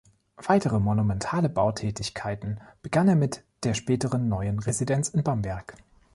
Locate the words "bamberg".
5.23-5.75